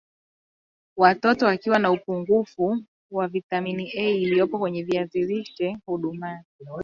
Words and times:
Watoto 0.97 1.45
wakiwa 1.45 1.79
na 1.79 1.91
upungufu 1.91 2.77
wa 3.11 3.27
vitamini 3.27 3.91
A 3.97 4.09
iliyo 4.09 4.47
kwenye 4.47 4.83
viazi 4.83 5.25
lishe 5.25 5.77
hudumaa 5.85 6.43